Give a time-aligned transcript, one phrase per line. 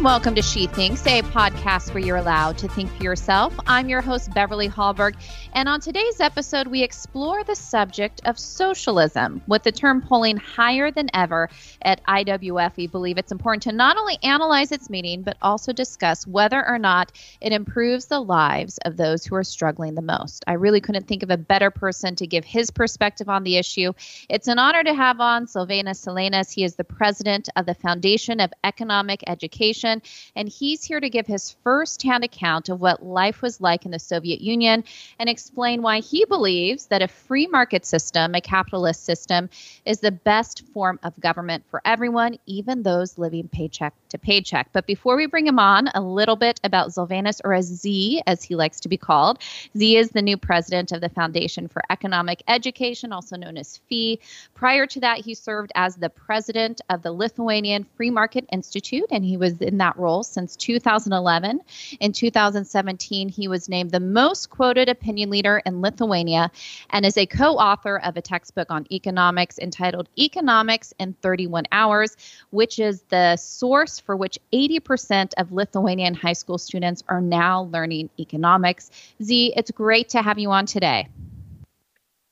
[0.00, 3.54] and welcome to She Thinks, a podcast where you're allowed to think for yourself.
[3.66, 5.14] I'm your host, Beverly Hallberg,
[5.52, 9.42] and on today's episode, we explore the subject of socialism.
[9.46, 11.50] With the term polling higher than ever
[11.82, 16.26] at IWF, we believe it's important to not only analyze its meaning, but also discuss
[16.26, 17.12] whether or not
[17.42, 20.44] it improves the lives of those who are struggling the most.
[20.46, 23.92] I really couldn't think of a better person to give his perspective on the issue.
[24.30, 26.50] It's an honor to have on Zilvinas Silenas.
[26.50, 29.89] He is the president of the Foundation of Economic Education,
[30.36, 33.98] and he's here to give his firsthand account of what life was like in the
[33.98, 34.84] Soviet Union
[35.18, 39.48] and explain why he believes that a free market system, a capitalist system,
[39.84, 44.68] is the best form of government for everyone, even those living paycheck to paycheck.
[44.72, 48.54] But before we bring him on, a little bit about Zilvinas, or Z as he
[48.54, 49.38] likes to be called.
[49.76, 54.20] Z is the new president of the Foundation for Economic Education, also known as FEE.
[54.54, 59.24] Prior to that, he served as the president of the Lithuanian Free Market Institute, and
[59.24, 61.60] he was in that role since 2011.
[61.98, 66.50] In 2017, he was named the most quoted opinion leader in Lithuania
[66.90, 72.16] and is a co author of a textbook on economics entitled Economics in 31 Hours,
[72.50, 78.10] which is the source for which 80% of Lithuanian high school students are now learning
[78.18, 78.90] economics.
[79.22, 81.08] Z, it's great to have you on today.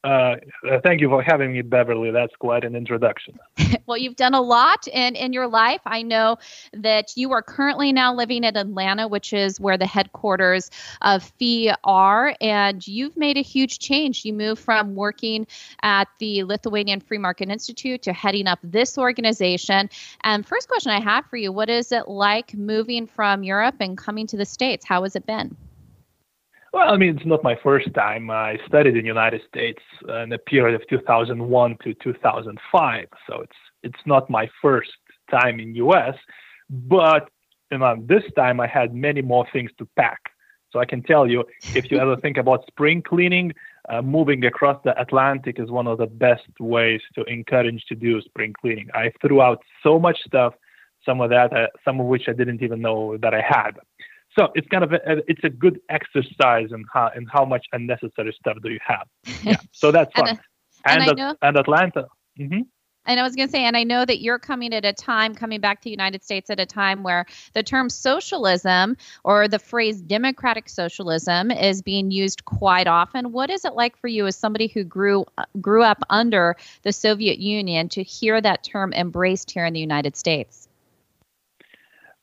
[0.04, 0.36] Uh,
[0.84, 2.12] thank you for having me, Beverly.
[2.12, 3.36] That's quite an introduction.
[3.86, 5.80] well, you've done a lot in, in your life.
[5.86, 6.38] I know
[6.72, 10.70] that you are currently now living in Atlanta, which is where the headquarters
[11.02, 14.24] of FEE are, and you've made a huge change.
[14.24, 15.48] You moved from working
[15.82, 19.91] at the Lithuanian Free Market Institute to heading up this organization.
[20.22, 23.98] And first question I have for you what is it like moving from Europe and
[23.98, 24.84] coming to the States?
[24.86, 25.56] How has it been?
[26.72, 28.30] Well, I mean, it's not my first time.
[28.30, 29.83] I studied in the United States
[30.22, 34.91] in the period of 2001 to 2005, so it's it's not my first
[35.31, 36.15] time in U.S.
[36.69, 37.31] But
[37.70, 40.20] you know, this time I had many more things to pack.
[40.70, 41.44] So I can tell you,
[41.75, 43.54] if you ever think about spring cleaning,
[43.88, 48.20] uh, moving across the Atlantic is one of the best ways to encourage to do
[48.20, 48.88] spring cleaning.
[48.93, 50.53] I threw out so much stuff,
[51.06, 53.78] some of that, uh, some of which I didn't even know that I had.
[54.38, 58.34] So it's kind of a, it's a good exercise in how in how much unnecessary
[58.38, 59.06] stuff do you have.
[59.43, 60.28] Yeah, so that's fun.
[60.28, 60.38] and,
[60.87, 62.06] and, and, know, and Atlanta.
[62.38, 62.60] Mm-hmm.
[63.06, 65.34] And I was going to say, and I know that you're coming at a time,
[65.34, 69.59] coming back to the United States at a time where the term socialism or the
[69.59, 73.32] phrase democratic socialism is being used quite often.
[73.32, 75.25] What is it like for you as somebody who grew
[75.60, 80.15] grew up under the Soviet Union to hear that term embraced here in the United
[80.15, 80.68] States?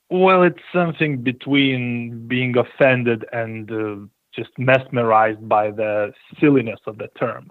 [0.10, 3.96] Well, it's something between being offended and uh,
[4.36, 7.50] just mesmerized by the silliness of the term.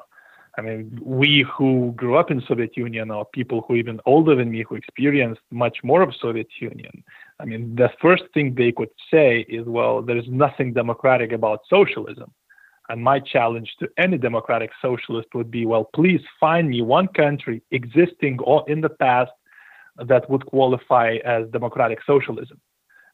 [0.56, 4.53] I mean, we who grew up in Soviet Union or people who even older than
[4.53, 7.03] me who experienced much more of Soviet Union,
[7.41, 12.32] I mean, the first thing they could say is, well, there's nothing democratic about socialism.
[12.88, 17.62] And my challenge to any democratic socialist would be, well, please find me one country
[17.72, 19.32] existing or in the past
[19.97, 22.60] that would qualify as democratic socialism.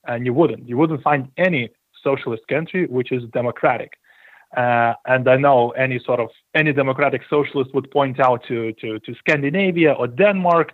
[0.06, 0.68] And you wouldn't.
[0.68, 1.70] You wouldn't find any
[2.02, 3.92] socialist country which is democratic.
[4.56, 8.98] Uh, and I know any sort of any democratic socialist would point out to, to,
[8.98, 10.72] to Scandinavia or Denmark,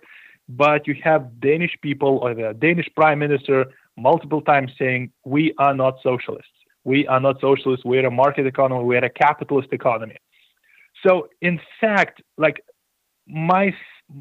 [0.49, 3.65] but you have Danish people or the Danish prime minister
[3.97, 6.51] multiple times saying, We are not socialists.
[6.85, 7.85] We are not socialists.
[7.85, 8.83] We're a market economy.
[8.83, 10.17] We're a capitalist economy.
[11.05, 12.63] So, in fact, like
[13.27, 13.75] my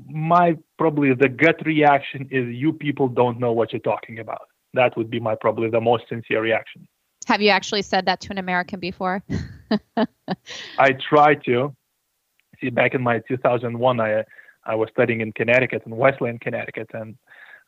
[0.09, 4.49] my probably the gut reaction is you people don't know what you're talking about.
[4.75, 6.87] That would be my probably the most sincere reaction.
[7.27, 9.23] Have you actually said that to an American before?
[10.79, 11.75] I tried to.
[12.61, 14.25] See, back in my 2001, I
[14.65, 17.17] I was studying in Connecticut, in Wesleyan, Connecticut, and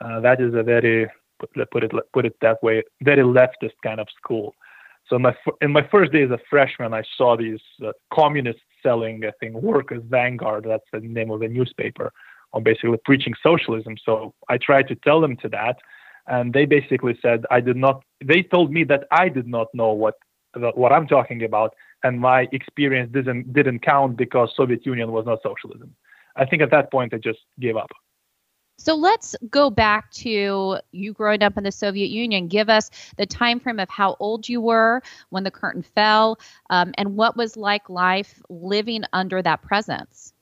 [0.01, 1.09] uh, that is a very
[1.39, 4.55] put it put it that way, very leftist kind of school.
[5.09, 9.25] So my in my first day as a freshman, I saw these uh, communists selling,
[9.25, 10.65] I think, Workers Vanguard.
[10.69, 12.13] That's the name of the newspaper,
[12.53, 13.97] on basically preaching socialism.
[14.05, 15.77] So I tried to tell them to that,
[16.27, 18.03] and they basically said I did not.
[18.23, 20.15] They told me that I did not know what
[20.55, 25.39] what I'm talking about, and my experience didn't didn't count because Soviet Union was not
[25.43, 25.95] socialism.
[26.37, 27.91] I think at that point I just gave up.
[28.79, 32.47] So let's go back to you growing up in the Soviet Union.
[32.47, 36.39] Give us the time frame of how old you were when the curtain fell,
[36.71, 40.33] um, and what was like life living under that presence.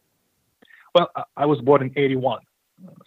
[0.94, 2.40] Well, I was born in '81,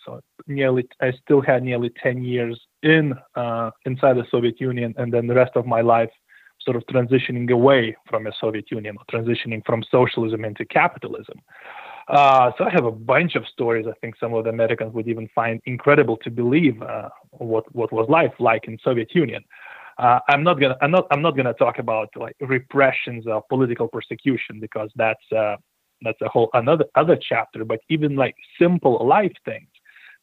[0.03, 5.13] so nearly I still had nearly 10 years in uh, inside the Soviet Union, and
[5.13, 6.11] then the rest of my life
[6.59, 11.39] sort of transitioning away from the Soviet Union, or transitioning from socialism into capitalism.
[12.09, 13.85] Uh, so I have a bunch of stories.
[13.87, 17.91] I think some of the Americans would even find incredible to believe uh, what what
[17.93, 19.43] was life like in Soviet Union.
[19.99, 23.87] Uh, I'm not gonna I'm not I'm not gonna talk about like repressions or political
[23.87, 25.57] persecution because that's uh,
[26.01, 27.63] that's a whole another other chapter.
[27.63, 29.69] But even like simple life things.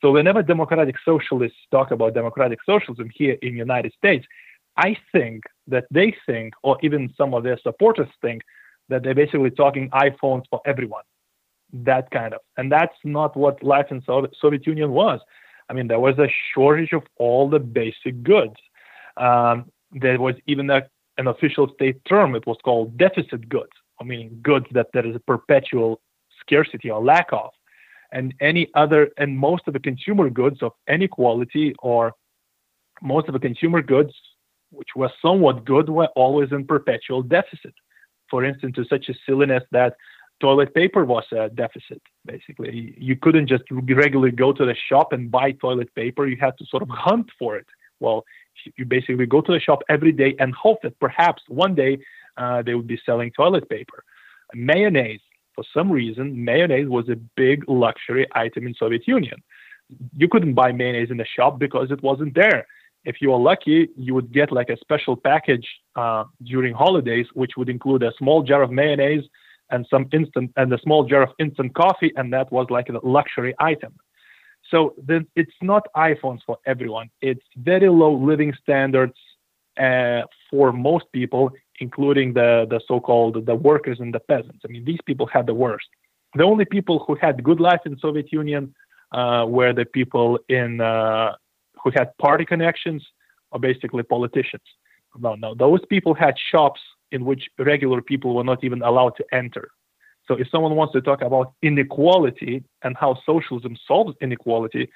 [0.02, 4.26] So whenever democratic socialists talk about democratic socialism here in the United States,
[4.76, 8.42] I think that they think, or even some of their supporters think,
[8.88, 11.04] that they're basically talking iPhones for everyone.
[11.84, 15.20] That kind of, and that's not what life in Soviet Union was.
[15.69, 18.55] I mean, there was a shortage of all the basic goods.
[19.17, 20.87] Um, there was even a,
[21.19, 22.34] an official state term.
[22.34, 23.73] It was called deficit goods.
[24.00, 26.00] I mean, goods that there is a perpetual
[26.40, 27.50] scarcity or lack of,
[28.12, 32.12] and any other, and most of the consumer goods of any quality or
[33.02, 34.12] most of the consumer goods
[34.70, 37.75] which were somewhat good, were always in perpetual deficit.
[38.31, 39.94] For instance, to such a silliness that
[40.40, 42.94] toilet paper was a deficit, basically.
[42.98, 46.66] You couldn't just regularly go to the shop and buy toilet paper, you had to
[46.66, 47.66] sort of hunt for it.
[48.00, 48.24] Well,
[48.76, 51.98] you basically go to the shop every day and hope that perhaps one day
[52.36, 54.04] uh, they would be selling toilet paper.
[54.54, 55.20] Mayonnaise,
[55.54, 59.42] for some reason, mayonnaise was a big luxury item in Soviet Union.
[60.16, 62.66] You couldn't buy mayonnaise in the shop because it wasn't there
[63.06, 67.52] if you were lucky, you would get like a special package uh, during holidays, which
[67.56, 69.22] would include a small jar of mayonnaise
[69.70, 72.98] and some instant and a small jar of instant coffee, and that was like a
[73.06, 73.94] luxury item.
[74.70, 77.08] So then it's not iPhones for everyone.
[77.20, 79.14] It's very low living standards
[79.78, 84.62] uh, for most people, including the the so-called the workers and the peasants.
[84.64, 85.88] I mean, these people had the worst.
[86.34, 88.74] The only people who had good life in Soviet Union
[89.12, 91.34] uh, were the people in uh,
[91.82, 93.02] who had party connections
[93.52, 94.64] or basically politicians.
[95.18, 96.80] No, no, those people had shops
[97.12, 99.70] in which regular people were not even allowed to enter.
[100.26, 104.88] So if someone wants to talk about inequality and how socialism solves inequality,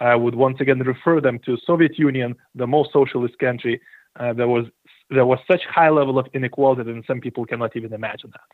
[0.00, 3.80] I would once again refer them to Soviet Union, the most socialist country.
[4.18, 4.66] Uh, there was
[5.10, 8.48] there was such high level of inequality that some people cannot even imagine that.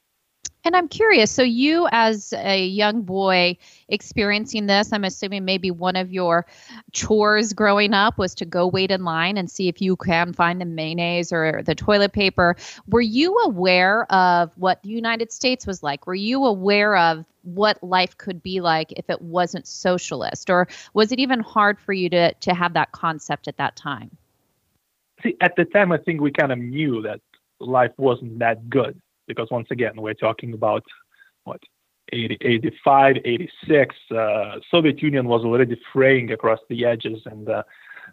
[0.65, 1.31] And I'm curious.
[1.31, 3.59] So, you as a young boy
[3.89, 6.47] experiencing this, I'm assuming maybe one of your
[6.93, 10.61] chores growing up was to go wait in line and see if you can find
[10.61, 12.57] the mayonnaise or the toilet paper.
[12.89, 16.07] Were you aware of what the United States was like?
[16.07, 20.49] Were you aware of what life could be like if it wasn't socialist?
[20.49, 24.17] Or was it even hard for you to, to have that concept at that time?
[25.23, 27.21] See, at the time, I think we kind of knew that
[27.61, 30.83] life wasn't that good because once again, we're talking about
[31.45, 31.61] what
[32.13, 33.95] 80, 85, 86.
[34.11, 37.63] Uh, Soviet Union was already fraying across the edges, and uh,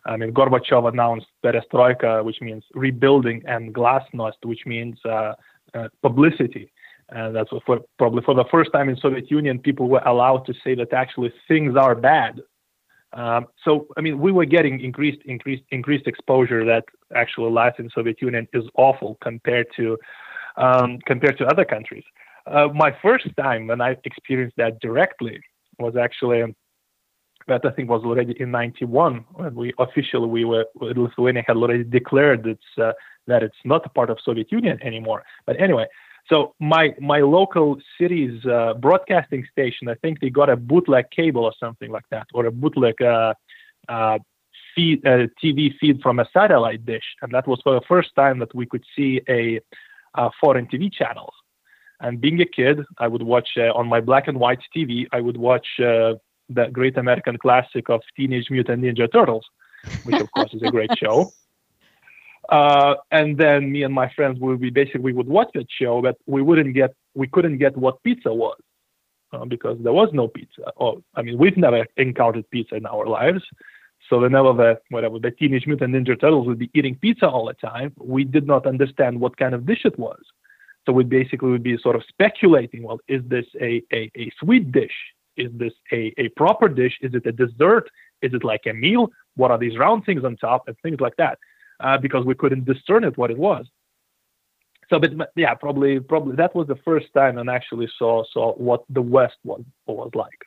[0.05, 5.33] I mean Gorbachev announced perestroika, which means rebuilding, and glasnost, which means uh,
[5.73, 6.71] uh publicity.
[7.09, 10.53] And that's for, probably for the first time in Soviet Union, people were allowed to
[10.63, 12.39] say that actually things are bad.
[13.13, 17.89] Um, so, I mean, we were getting increased, increased, increased exposure that actual life in
[17.93, 19.97] Soviet Union is awful compared to
[20.61, 22.03] um, compared to other countries.
[22.47, 25.39] Uh, my first time when I experienced that directly
[25.79, 26.55] was actually
[27.47, 31.83] that I think was already in '91 when we officially we were Lithuania had already
[31.83, 32.93] declared it's uh,
[33.27, 35.23] that it's not a part of Soviet Union anymore.
[35.45, 35.87] But anyway,
[36.29, 41.43] so my my local city's uh, broadcasting station, I think they got a bootleg cable
[41.43, 43.33] or something like that, or a bootleg uh,
[43.89, 44.19] uh,
[44.75, 48.39] feed uh, TV feed from a satellite dish, and that was for the first time
[48.39, 49.59] that we could see a
[50.15, 51.33] uh, foreign TV channels.
[51.99, 55.07] And being a kid, I would watch uh, on my black and white TV.
[55.11, 56.15] I would watch uh,
[56.49, 59.45] the great American classic of Teenage Mutant Ninja Turtles,
[60.03, 61.31] which of course is a great show.
[62.49, 66.01] Uh, and then me and my friends would be basically we would watch that show,
[66.01, 68.57] but we wouldn't get we couldn't get what pizza was
[69.31, 70.69] uh, because there was no pizza.
[70.75, 73.43] Or I mean, we've never encountered pizza in our lives.
[74.11, 77.53] So whenever the whatever the Teenage Mutant Ninja Turtles would be eating pizza all the
[77.53, 80.19] time, we did not understand what kind of dish it was.
[80.85, 84.73] So we basically would be sort of speculating, well, is this a, a, a sweet
[84.73, 84.97] dish?
[85.37, 86.97] Is this a, a proper dish?
[87.01, 87.89] Is it a dessert?
[88.21, 89.07] Is it like a meal?
[89.37, 91.39] What are these round things on top and things like that?
[91.79, 93.65] Uh, because we couldn't discern it what it was.
[94.89, 98.83] So, but yeah, probably probably that was the first time and actually saw saw what
[98.89, 100.41] the West was was like.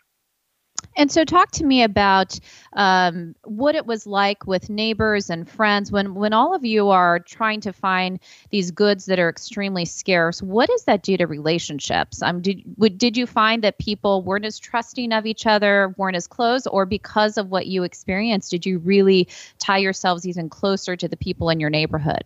[0.97, 2.39] And so, talk to me about
[2.75, 7.19] um, what it was like with neighbors and friends when, when all of you are
[7.19, 8.19] trying to find
[8.51, 10.43] these goods that are extremely scarce.
[10.43, 12.23] What does that do to relationships?
[12.23, 12.63] Um, did
[12.99, 16.87] did you find that people weren't as trusting of each other, weren't as close, or
[16.87, 21.51] because of what you experienced, did you really tie yourselves even closer to the people
[21.51, 22.25] in your neighborhood?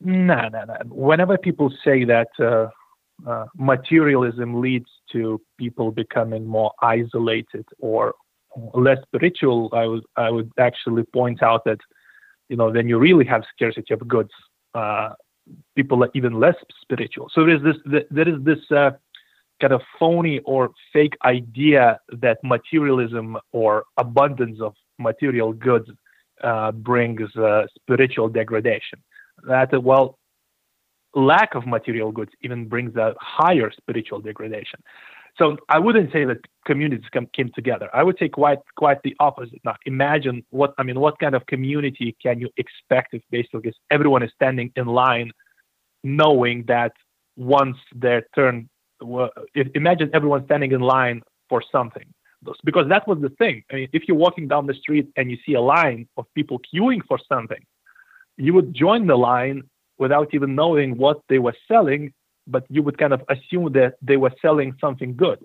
[0.00, 0.76] No, no, no.
[0.86, 2.28] Whenever people say that.
[2.38, 2.68] Uh
[3.26, 8.14] uh, materialism leads to people becoming more isolated or
[8.74, 11.78] less spiritual, I would I would actually point out that
[12.48, 14.30] you know when you really have scarcity of goods,
[14.74, 15.10] uh,
[15.76, 17.30] people are even less spiritual.
[17.34, 18.90] So there is this there is this uh,
[19.60, 25.88] kind of phony or fake idea that materialism or abundance of material goods
[26.42, 28.98] uh, brings uh, spiritual degradation.
[29.46, 30.18] That well,
[31.14, 34.80] lack of material goods even brings a higher spiritual degradation.
[35.38, 37.88] So I wouldn't say that communities come, came together.
[37.94, 39.60] I would say quite quite the opposite.
[39.64, 41.00] Now imagine what I mean.
[41.00, 45.32] What kind of community can you expect if basically everyone is standing in line,
[46.04, 46.92] knowing that
[47.36, 48.68] once their turn,
[49.74, 52.04] imagine everyone standing in line for something.
[52.64, 53.62] Because that was the thing.
[53.70, 56.60] I mean, if you're walking down the street and you see a line of people
[56.74, 57.64] queuing for something,
[58.36, 59.62] you would join the line
[60.04, 62.02] without even knowing what they were selling
[62.46, 65.38] but you would kind of assume that they were selling something good.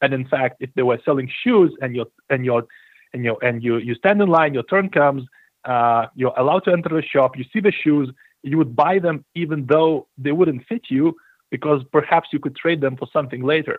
[0.00, 2.66] And in fact, if they were selling shoes and you and you
[3.12, 5.22] and you and you you stand in line, your turn comes,
[5.64, 8.10] uh, you're allowed to enter the shop, you see the shoes,
[8.42, 11.16] you would buy them even though they wouldn't fit you
[11.50, 13.78] because perhaps you could trade them for something later.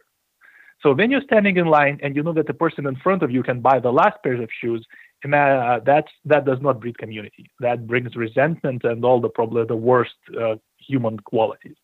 [0.82, 3.32] So when you're standing in line and you know that the person in front of
[3.32, 4.86] you can buy the last pair of shoes,
[5.24, 7.50] and uh, that's that does not breed community.
[7.60, 11.76] That brings resentment and all the probably the worst uh, human qualities.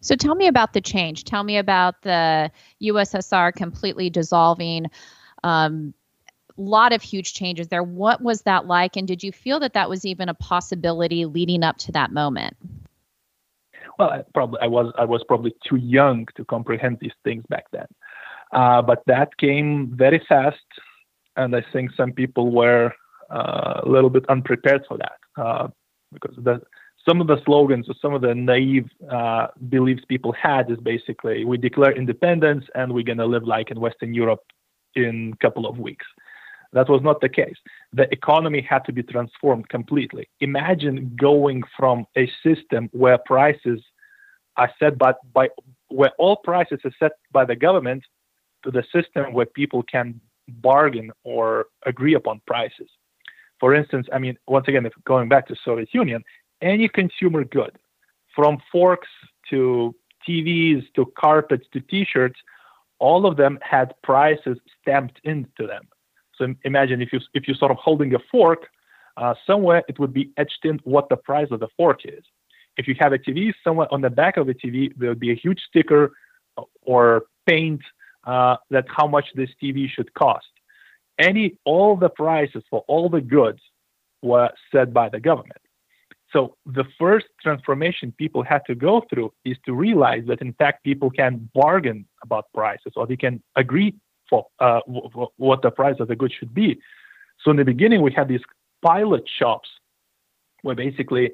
[0.00, 1.24] So tell me about the change.
[1.24, 2.50] Tell me about the
[2.82, 4.86] USSR completely dissolving.
[5.42, 5.94] Um,
[6.58, 7.82] a lot of huge changes there.
[7.82, 11.62] What was that like, and did you feel that that was even a possibility leading
[11.62, 12.56] up to that moment?
[13.98, 17.64] Well, I probably I was I was probably too young to comprehend these things back
[17.72, 17.86] then,
[18.52, 20.64] uh, but that came very fast,
[21.36, 22.92] and I think some people were
[23.30, 25.68] uh, a little bit unprepared for that uh,
[26.12, 26.60] because the
[27.08, 31.44] some of the slogans or some of the naive uh, beliefs people had is basically
[31.44, 34.40] we declare independence and we're going to live like in Western Europe
[34.96, 36.06] in a couple of weeks.
[36.72, 37.56] That was not the case.
[37.92, 40.28] The economy had to be transformed completely.
[40.40, 43.80] Imagine going from a system where prices
[44.56, 45.48] are set by, by
[45.88, 48.02] where all prices are set by the government
[48.64, 52.88] to the system where people can bargain or agree upon prices.
[53.60, 56.22] For instance, I mean, once again, if going back to Soviet Union,
[56.60, 57.78] any consumer good,
[58.34, 59.08] from forks
[59.50, 59.94] to
[60.28, 62.38] TVs to carpets to T-shirts,
[62.98, 65.88] all of them had prices stamped into them.
[66.36, 68.66] So imagine if you if you're sort of holding a fork,
[69.16, 72.24] uh, somewhere it would be etched in what the price of the fork is.
[72.76, 75.32] If you have a TV, somewhere on the back of the TV there would be
[75.32, 76.12] a huge sticker
[76.82, 77.80] or paint
[78.26, 80.46] uh, that how much this TV should cost.
[81.18, 83.60] Any all the prices for all the goods
[84.22, 85.60] were set by the government.
[86.32, 90.84] So the first transformation people had to go through is to realize that in fact
[90.84, 93.94] people can bargain about prices or they can agree
[94.28, 96.78] for uh, w- what the price of the good should be.
[97.42, 98.42] So in the beginning we had these
[98.82, 99.68] pilot shops
[100.62, 101.30] where basically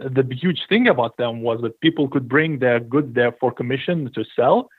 [0.00, 3.52] uh, the huge thing about them was that people could bring their goods there for
[3.52, 4.70] commission to sell,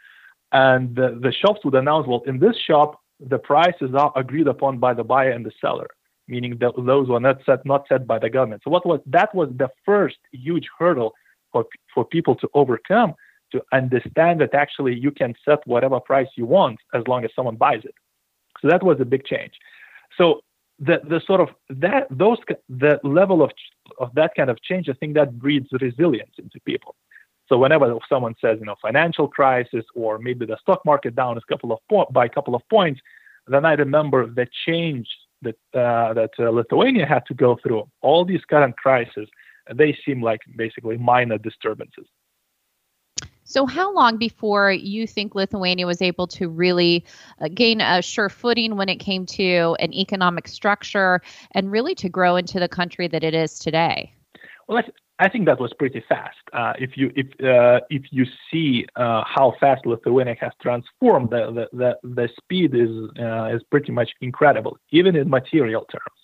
[0.51, 4.79] and the, the shops would announce, well, in this shop the prices are agreed upon
[4.79, 5.88] by the buyer and the seller
[6.31, 8.62] meaning that those were not set not set by the government.
[8.63, 11.13] So what was that was the first huge hurdle
[11.51, 13.13] for for people to overcome
[13.51, 17.58] to understand that actually you can set whatever price you want as long as someone
[17.58, 17.96] buys it.
[18.62, 19.53] So that was a big change.
[20.17, 20.41] So
[20.79, 22.39] the the sort of that those
[22.70, 23.51] the level of
[24.00, 26.96] of that kind of change, I think that breeds resilience into people.
[27.51, 31.41] So whenever someone says, you know, financial crisis or maybe the stock market down a
[31.50, 33.01] couple of po- by a couple of points,
[33.46, 35.10] then I remember the change
[35.41, 39.27] that uh, that uh, Lithuania had to go through, all these current crises,
[39.75, 42.08] they seem like basically minor disturbances.
[43.43, 47.03] So, how long before you think Lithuania was able to really
[47.41, 51.20] uh, gain a sure footing when it came to an economic structure
[51.53, 54.13] and really to grow into the country that it is today?
[54.70, 54.84] Well,
[55.21, 56.39] I think that was pretty fast.
[56.51, 61.67] Uh, if you if uh, if you see uh, how fast Lithuania has transformed, the
[61.71, 66.21] the the, speed is uh, is pretty much incredible, even in material terms.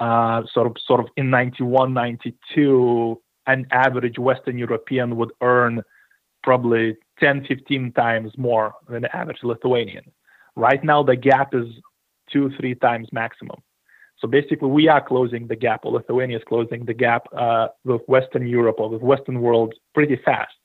[0.00, 5.82] Uh, sort of sort of in 91, 92, an average Western European would earn
[6.42, 10.04] probably 10, 15 times more than the average Lithuanian.
[10.54, 11.66] Right now, the gap is
[12.32, 13.58] two, three times maximum.
[14.18, 18.02] So basically, we are closing the gap, or Lithuania is closing the gap uh, with
[18.06, 20.56] Western Europe or with Western world pretty fast.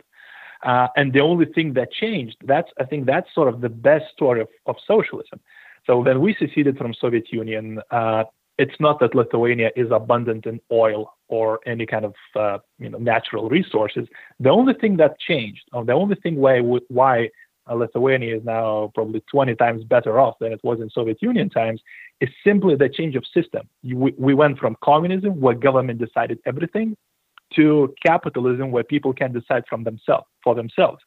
[0.64, 4.06] Uh, and the only thing that changed, that's I think that's sort of the best
[4.14, 5.40] story of, of socialism.
[5.86, 8.26] So when we seceded from Soviet Union, uh,
[8.58, 13.00] it's not that Lithuania is abundant in oil or any kind of uh, you know
[13.00, 14.08] natural resources.
[14.40, 17.30] The only thing that changed, or the only thing why why
[17.70, 21.82] Lithuania is now probably 20 times better off than it was in Soviet Union times,
[22.20, 23.68] is simply the change of system.
[23.84, 26.98] We, we went from communism, where government decided everything,
[27.56, 31.02] to capitalism, where people can decide from themselves for themselves.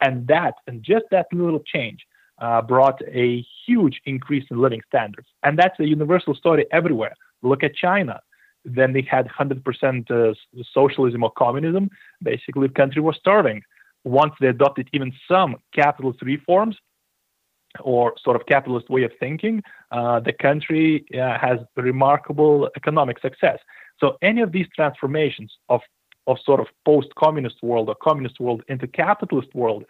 [0.00, 2.06] And that, and just that little change,
[2.40, 5.26] uh, brought a huge increase in living standards.
[5.42, 7.14] And that's a universal story everywhere.
[7.42, 8.20] Look at China.
[8.64, 10.34] Then they had 100% uh,
[10.72, 11.90] socialism or communism.
[12.22, 13.62] Basically, the country was starving.
[14.08, 16.76] Once they adopted even some capitalist reforms
[17.80, 19.62] or sort of capitalist way of thinking,
[19.92, 23.58] uh, the country uh, has remarkable economic success.
[24.00, 25.80] So any of these transformations of
[26.28, 29.84] of sort of post-communist world or communist world into capitalist world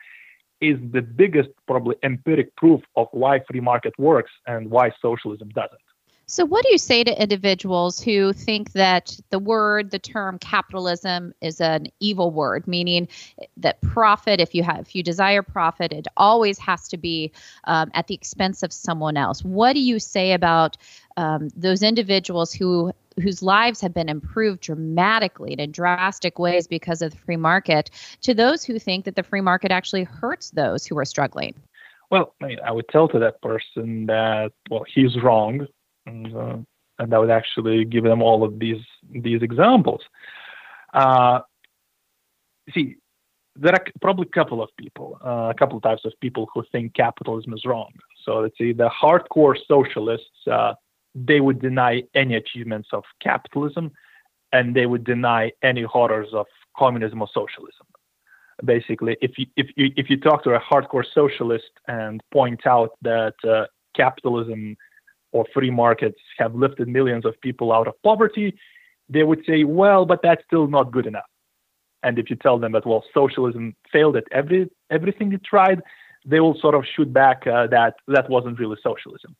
[0.61, 5.88] is the biggest probably empiric proof of why free market works and why socialism doesn't.
[6.31, 11.33] So, what do you say to individuals who think that the word, the term capitalism
[11.41, 13.09] is an evil word, meaning
[13.57, 17.33] that profit, if you have, if you desire profit, it always has to be
[17.65, 19.43] um, at the expense of someone else?
[19.43, 20.77] What do you say about
[21.17, 22.93] um, those individuals who
[23.23, 27.91] whose lives have been improved dramatically and in drastic ways because of the free market
[28.21, 31.55] to those who think that the free market actually hurts those who are struggling?
[32.11, 35.67] Well, I, mean, I would tell to that person that well, he's wrong
[36.09, 36.57] and, uh,
[36.99, 40.03] and I would actually give them all of these these examples.
[40.93, 41.41] Uh,
[42.75, 42.97] see,
[43.57, 46.65] there are probably a couple of people, uh, a couple of types of people who
[46.73, 47.93] think capitalism is wrong.
[48.25, 50.75] So let's see, the hardcore socialists, uh,
[51.15, 53.91] they would deny any achievements of capitalism,
[54.53, 56.47] and they would deny any horrors of
[56.77, 57.87] communism or socialism.
[58.65, 62.91] Basically, if you if you if you talk to a hardcore socialist and point out
[63.03, 64.77] that uh, capitalism
[65.33, 68.57] or free markets have lifted millions of people out of poverty,
[69.09, 71.31] they would say, well, but that's still not good enough.
[72.03, 75.83] And if you tell them that, well, socialism failed at every everything it tried,
[76.25, 79.35] they will sort of shoot back uh, that that wasn't really socialism.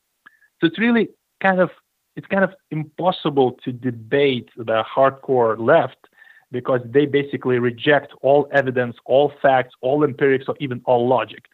[0.59, 1.09] So it's really
[1.41, 1.69] kind of
[2.17, 6.09] it's kind of impossible to debate the hardcore left
[6.51, 11.45] because they basically reject all evidence, all facts, all empirics, or even all logic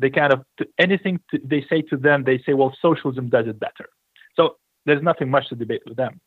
[0.00, 0.40] they kind of
[0.78, 3.88] anything to, they say to them, they say, well, socialism does it better.
[4.36, 6.20] So there's nothing much to debate with them.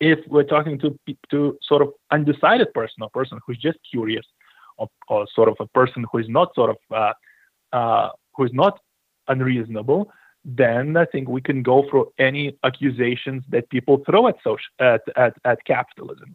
[0.00, 0.98] If we're talking to
[1.30, 4.26] to sort of undecided person, or person who's just curious,
[4.78, 8.52] or, or sort of a person who is not sort of uh, uh, who is
[8.52, 8.80] not
[9.28, 10.10] unreasonable,
[10.44, 15.02] then I think we can go through any accusations that people throw at social at
[15.16, 16.34] at, at capitalism.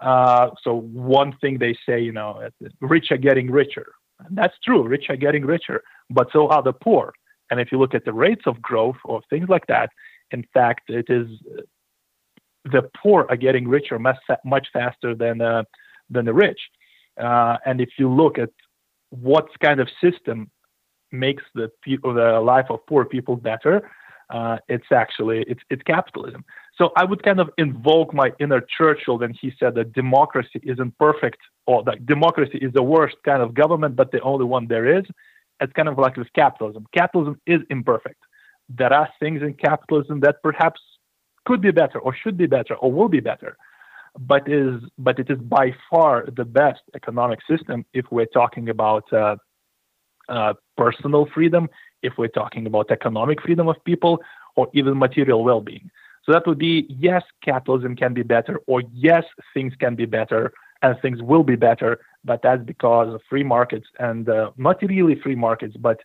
[0.00, 2.48] Uh, so one thing they say, you know,
[2.80, 3.88] rich are getting richer.
[4.30, 4.82] That's true.
[4.86, 7.12] Rich are getting richer but so are the poor.
[7.50, 9.90] And if you look at the rates of growth or things like that,
[10.30, 11.28] in fact, it is
[12.64, 15.62] the poor are getting richer much, much faster than uh,
[16.10, 16.58] than the rich.
[17.20, 18.50] Uh, and if you look at
[19.10, 20.50] what kind of system
[21.12, 23.88] makes the people the life of poor people better,
[24.30, 26.44] uh, it's actually it's it's capitalism.
[26.78, 30.98] So I would kind of invoke my inner Churchill when he said that democracy isn't
[30.98, 34.98] perfect or that democracy is the worst kind of government, but the only one there
[34.98, 35.04] is
[35.60, 36.86] it's kind of like with capitalism.
[36.92, 38.22] Capitalism is imperfect.
[38.68, 40.80] There are things in capitalism that perhaps
[41.46, 43.56] could be better or should be better or will be better,
[44.18, 49.10] but is but it is by far the best economic system if we're talking about
[49.12, 49.36] uh,
[50.28, 51.68] uh, personal freedom,
[52.02, 54.20] if we're talking about economic freedom of people,
[54.56, 55.90] or even material well-being.
[56.26, 60.52] So that would be yes, capitalism can be better, or yes, things can be better,
[60.82, 65.14] and things will be better, but that's because of free markets and uh, not really
[65.20, 66.00] free markets, but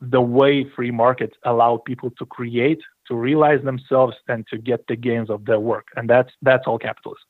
[0.00, 4.96] the way free markets allow people to create, to realize themselves, and to get the
[4.96, 7.29] gains of their work, and that's that's all capitalism.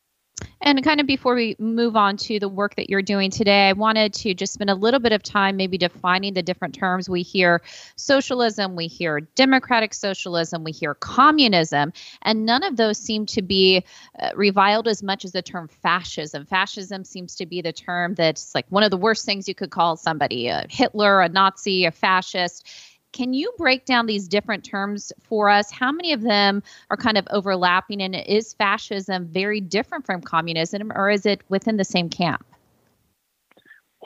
[0.61, 3.73] And kind of before we move on to the work that you're doing today, I
[3.73, 7.09] wanted to just spend a little bit of time maybe defining the different terms.
[7.09, 7.61] We hear
[7.95, 13.83] socialism, we hear democratic socialism, we hear communism, and none of those seem to be
[14.19, 16.45] uh, reviled as much as the term fascism.
[16.45, 19.71] Fascism seems to be the term that's like one of the worst things you could
[19.71, 22.67] call somebody a Hitler, a Nazi, a fascist
[23.13, 25.71] can you break down these different terms for us?
[25.71, 28.01] How many of them are kind of overlapping?
[28.01, 32.45] And is fascism very different from communism, or is it within the same camp?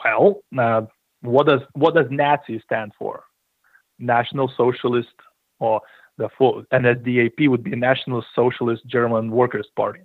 [0.04, 0.82] Well, uh,
[1.22, 3.24] what does what does Nazi stand for?
[3.98, 5.14] National Socialist,
[5.58, 5.80] or
[6.18, 10.00] the full NSDAP would be National Socialist German Workers' Party.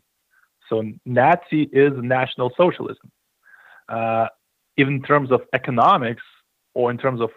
[0.69, 3.11] So Nazi is National Socialism.
[3.89, 4.27] Uh,
[4.77, 6.23] even in terms of economics,
[6.73, 7.29] or in terms of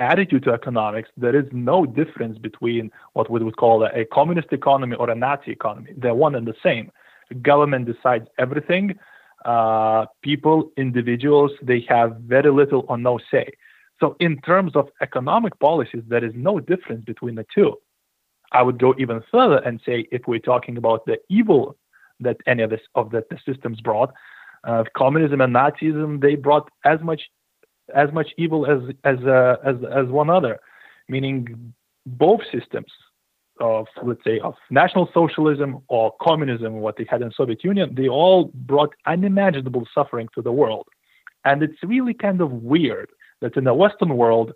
[0.00, 4.48] attitude to economics, there is no difference between what we would call a, a, communist
[4.52, 5.92] economy or a Nazi economy.
[5.96, 6.90] They're one and the same.
[7.42, 8.98] government decides everything.
[9.44, 13.46] Uh, people, individuals, they have very little or no say.
[14.00, 17.76] So, in terms of economic policies, there is no difference between the two.
[18.52, 21.76] I would go even further and say, if we're talking about the evil
[22.20, 24.12] that any of this of that the systems brought,
[24.64, 27.22] uh, communism and Nazism, they brought as much
[27.94, 30.58] as much evil as as uh, as as one other,
[31.08, 31.72] meaning
[32.06, 32.92] both systems
[33.60, 38.08] of let's say of national socialism or communism, what they had in Soviet Union, they
[38.08, 40.88] all brought unimaginable suffering to the world,
[41.44, 44.52] and it's really kind of weird that in the Western world,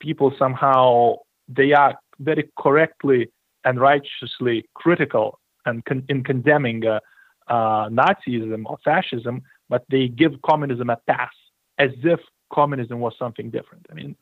[0.00, 1.14] people somehow
[1.48, 3.28] they are very correctly
[3.64, 6.98] and righteously critical and con- in condemning uh,
[7.48, 11.32] uh, Nazism or fascism, but they give communism a pass
[11.78, 12.20] as if
[12.52, 13.86] communism was something different.
[13.90, 14.16] I mean,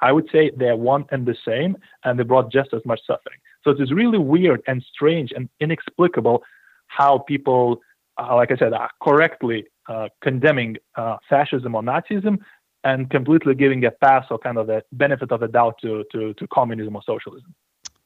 [0.00, 3.38] I would say they're one and the same, and they brought just as much suffering.
[3.64, 6.42] So it is really weird and strange and inexplicable
[6.86, 7.80] how people,
[8.16, 12.38] uh, like I said, are correctly uh, condemning uh, fascism or Nazism
[12.84, 16.32] and completely giving a pass or kind of the benefit of the doubt to, to,
[16.34, 17.54] to communism or socialism.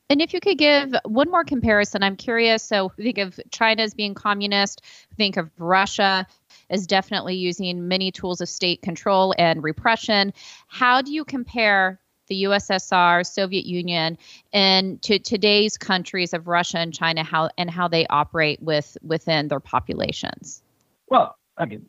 [0.09, 2.63] And if you could give one more comparison, I'm curious.
[2.63, 4.83] So think of China as being communist,
[5.17, 6.27] think of Russia
[6.71, 10.33] as definitely using many tools of state control and repression.
[10.69, 14.17] How do you compare the USSR, Soviet Union,
[14.53, 19.49] and to today's countries of Russia and China, how and how they operate with within
[19.49, 20.63] their populations?
[21.09, 21.89] Well, I mean,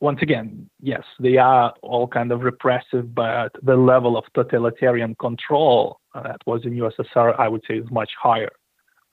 [0.00, 6.00] once again, yes, they are all kind of repressive, but the level of totalitarian control
[6.14, 8.52] that was in USSR, I would say, is much higher.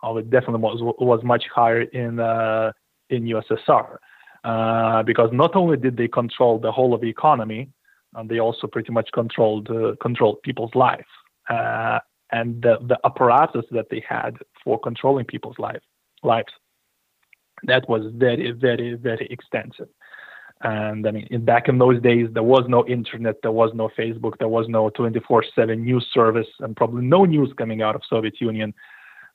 [0.03, 2.71] Uh, it definitely was was much higher in uh,
[3.09, 3.97] in USSR
[4.45, 7.69] uh, because not only did they control the whole of the economy,
[8.15, 11.11] um, they also pretty much controlled uh, controlled people's lives
[11.49, 11.99] uh,
[12.31, 15.81] and the, the apparatus that they had for controlling people's life,
[16.23, 16.53] lives.
[17.63, 19.87] That was very, very, very extensive.
[20.61, 23.89] And I mean, in, back in those days, there was no internet, there was no
[23.97, 28.39] Facebook, there was no 24/7 news service, and probably no news coming out of Soviet
[28.39, 28.73] Union.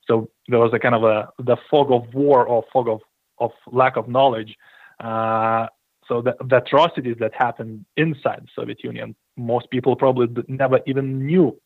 [0.07, 3.01] So there was a kind of a the fog of war or fog of
[3.39, 4.57] of lack of knowledge.
[5.01, 5.67] Uh,
[6.07, 11.25] so the, the, atrocities that happened inside the Soviet Union, most people probably never even
[11.25, 11.59] knew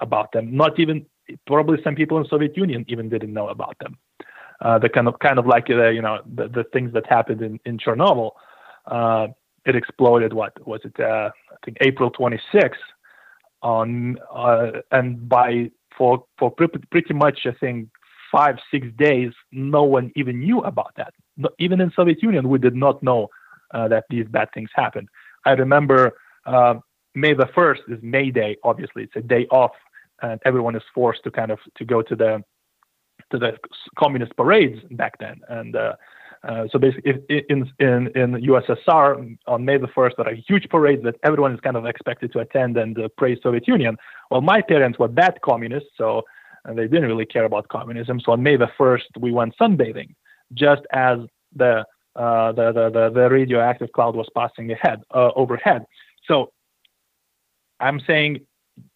[0.00, 0.54] about them.
[0.54, 1.06] Not even
[1.46, 3.96] probably some people in Soviet Union even didn't know about them.
[4.60, 7.42] Uh, the kind of kind of like uh, you know the, the things that happened
[7.42, 8.30] in in Chernobyl
[8.86, 9.28] uh,
[9.64, 10.32] it exploded.
[10.32, 10.98] What was it?
[10.98, 12.72] Uh, I think April 26th.
[13.62, 14.18] On
[14.90, 17.88] and by for for pretty much I think
[18.30, 21.14] five six days, no one even knew about that.
[21.58, 23.28] Even in Soviet Union, we did not know
[23.72, 25.08] uh, that these bad things happened.
[25.44, 26.14] I remember
[26.46, 26.74] uh,
[27.14, 28.56] May the first is May Day.
[28.64, 29.72] Obviously, it's a day off,
[30.22, 32.42] and everyone is forced to kind of to go to the
[33.30, 33.56] to the
[33.98, 35.40] communist parades back then.
[35.48, 35.94] And uh,
[36.46, 37.14] uh, so basically,
[37.48, 41.60] in, in, in USSR, on May the 1st, there are huge parades that everyone is
[41.60, 43.96] kind of expected to attend and uh, praise Soviet Union.
[44.30, 46.22] Well, my parents were bad communists, so
[46.68, 48.20] uh, they didn't really care about communism.
[48.20, 50.14] So on May the 1st, we went sunbathing,
[50.52, 51.18] just as
[51.54, 51.84] the
[52.16, 55.84] uh, the, the, the, radioactive cloud was passing ahead uh, overhead.
[56.26, 56.52] So
[57.80, 58.46] I'm saying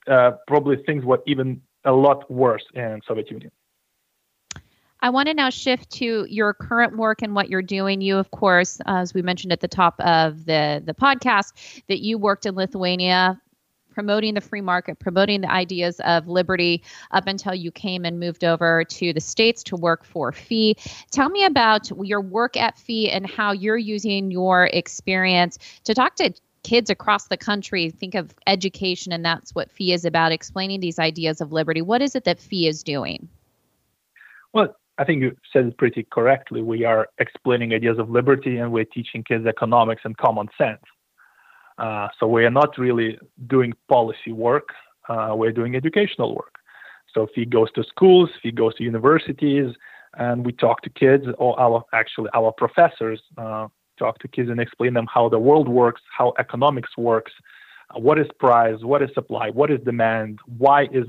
[0.07, 3.51] uh, probably things were even a lot worse in Soviet Union.
[5.01, 8.01] I want to now shift to your current work and what you're doing.
[8.01, 12.19] You, of course, as we mentioned at the top of the, the podcast, that you
[12.19, 13.41] worked in Lithuania
[13.99, 16.81] promoting the free market, promoting the ideas of liberty
[17.11, 20.77] up until you came and moved over to the States to work for FEE.
[21.11, 26.15] Tell me about your work at FEE and how you're using your experience to talk
[26.15, 26.33] to
[26.63, 27.91] kids across the country.
[27.91, 31.83] Think of education, and that's what FEE is about, explaining these ideas of liberty.
[31.83, 33.29] What is it that FEE is doing?
[34.53, 36.63] Well, I think you said it pretty correctly.
[36.63, 40.83] We are explaining ideas of liberty and we're teaching kids economics and common sense.
[41.79, 44.69] Uh, so we are not really doing policy work.
[45.09, 46.57] Uh, we're doing educational work.
[47.15, 49.75] So FEE goes to schools, FEE goes to universities,
[50.19, 54.61] and we talk to kids, or our actually our professors uh, talk to kids and
[54.61, 57.33] explain them how the world works, how economics works,
[57.91, 61.07] uh, what is price, what is supply, what is demand, why is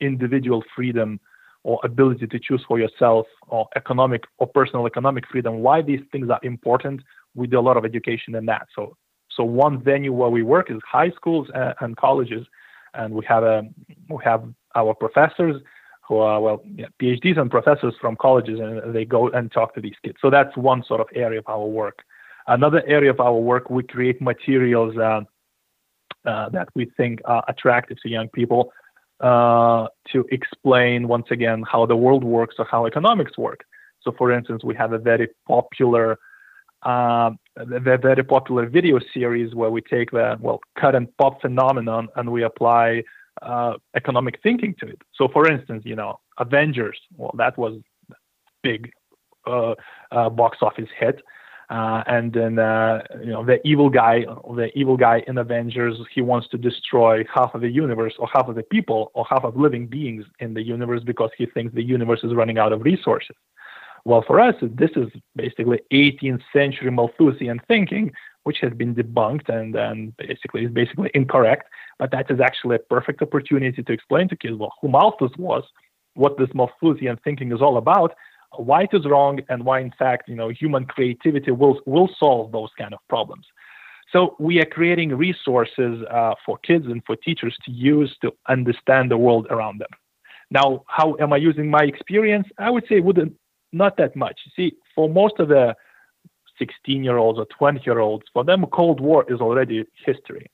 [0.00, 1.20] individual freedom
[1.64, 6.28] or ability to choose for yourself or economic or personal economic freedom, why these things
[6.28, 7.00] are important.
[7.34, 8.66] We do a lot of education in that.
[8.74, 8.96] So,
[9.36, 12.46] so one venue where we work is high schools and, and colleges,
[12.94, 13.62] and we have a
[14.08, 15.60] we have our professors
[16.06, 19.80] who are well yeah, PhDs and professors from colleges, and they go and talk to
[19.80, 20.18] these kids.
[20.20, 22.02] So that's one sort of area of our work.
[22.46, 25.20] Another area of our work, we create materials uh,
[26.24, 28.72] uh, that we think are attractive to young people
[29.20, 33.60] uh, to explain once again how the world works or how economics work.
[34.02, 36.18] So, for instance, we have a very popular,
[36.84, 42.30] uh, a very popular video series where we take the well current pop phenomenon and
[42.30, 43.02] we apply
[43.42, 45.00] uh, economic thinking to it.
[45.14, 46.98] So, for instance, you know, Avengers.
[47.16, 47.80] Well, that was
[48.62, 48.90] big
[49.46, 49.74] uh,
[50.10, 51.20] uh, box office hit.
[51.70, 56.20] Uh, and then uh, you know the evil guy, the evil guy in Avengers, he
[56.20, 59.56] wants to destroy half of the universe, or half of the people, or half of
[59.56, 63.36] living beings in the universe because he thinks the universe is running out of resources.
[64.04, 68.12] Well, for us, this is basically 18th century Malthusian thinking,
[68.42, 71.68] which has been debunked and, and basically is basically incorrect.
[71.98, 75.62] But that is actually a perfect opportunity to explain to kids well who Malthus was,
[76.14, 78.12] what this Malthusian thinking is all about,
[78.56, 82.52] why it is wrong and why in fact you know human creativity will will solve
[82.52, 83.46] those kind of problems
[84.12, 89.10] so we are creating resources uh, for kids and for teachers to use to understand
[89.10, 89.88] the world around them
[90.50, 93.34] now how am i using my experience i would say wouldn't
[93.72, 95.74] not that much You see for most of the
[96.58, 100.50] 16 year olds or 20 year olds for them cold war is already history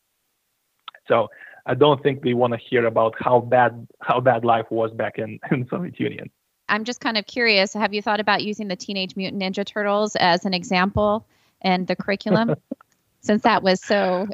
[1.06, 1.28] so
[1.66, 5.18] i don't think they want to hear about how bad how bad life was back
[5.18, 6.30] in, in soviet union
[6.68, 7.72] I'm just kind of curious.
[7.72, 11.26] Have you thought about using the Teenage Mutant Ninja Turtles as an example
[11.62, 12.56] in the curriculum?
[13.20, 14.28] Since that was so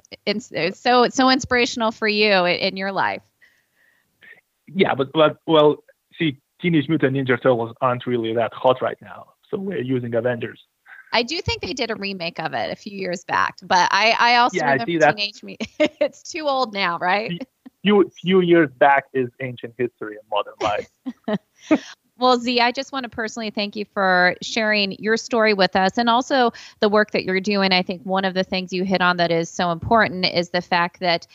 [0.73, 3.23] so so inspirational for you in your life.
[4.66, 5.83] Yeah, but but well,
[6.64, 10.59] Teenage Mutant Ninja Turtles aren't really that hot right now, so we're using Avengers.
[11.12, 14.16] I do think they did a remake of it a few years back, but I
[14.18, 15.68] I also yeah, remember Teenage Mutant.
[16.00, 17.46] it's too old now, right?
[17.83, 21.38] Few few years back is ancient history in modern life.
[22.16, 25.98] Well, Z, I just want to personally thank you for sharing your story with us
[25.98, 27.72] and also the work that you're doing.
[27.72, 30.62] I think one of the things you hit on that is so important is the
[30.62, 31.27] fact that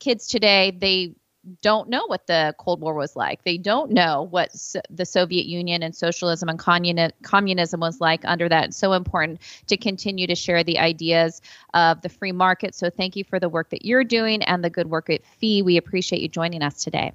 [0.00, 1.14] kids today, they
[1.62, 3.44] don't know what the Cold War was like.
[3.44, 8.24] They don't know what so- the Soviet Union and socialism and communi- communism was like
[8.24, 8.66] under that.
[8.66, 11.42] It's so important to continue to share the ideas
[11.74, 12.74] of the free market.
[12.74, 15.62] So thank you for the work that you're doing and the good work at FEE.
[15.62, 17.12] We appreciate you joining us today.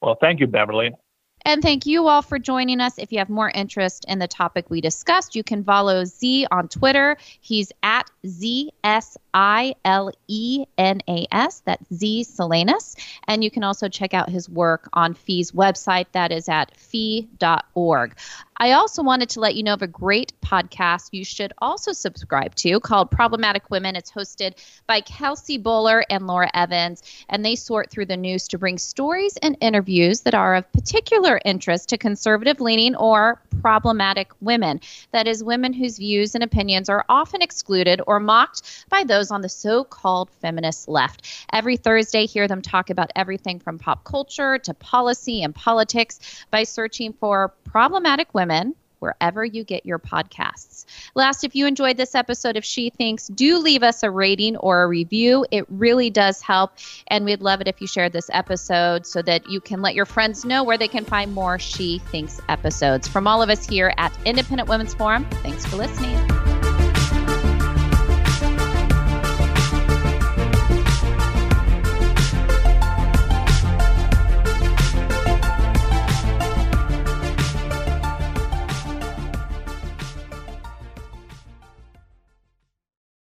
[0.00, 0.92] Well, thank you, Beverly.
[1.44, 2.98] And thank you all for joining us.
[2.98, 6.68] If you have more interest in the topic we discussed, you can follow Z on
[6.68, 7.16] Twitter.
[7.40, 11.62] He's at Z S I L E N A S.
[11.64, 12.96] That's Z Silenas.
[13.26, 16.06] And you can also check out his work on FEE's website.
[16.12, 18.16] That is at fee.org.
[18.56, 22.54] I also wanted to let you know of a great podcast you should also subscribe
[22.56, 23.96] to called Problematic Women.
[23.96, 24.54] It's hosted
[24.86, 29.36] by Kelsey Bolar and Laura Evans, and they sort through the news to bring stories
[29.42, 34.80] and interviews that are of particular interest to conservative leaning or problematic women.
[35.12, 39.40] That is, women whose views and opinions are often excluded or mocked by those on
[39.40, 41.46] the so called feminist left.
[41.52, 46.18] Every Thursday, hear them talk about everything from pop culture to policy and politics
[46.50, 50.86] by searching for problematic women wherever you get your podcasts.
[51.14, 54.84] Last, if you enjoyed this episode of She Thinks, do leave us a rating or
[54.84, 55.44] a review.
[55.50, 56.72] It really does help.
[57.08, 60.06] And we'd love it if you shared this episode so that you can let your
[60.06, 63.08] friends know where they can find more She Thinks episodes.
[63.08, 66.51] From all of us here at Independent Women's Forum, thanks for listening.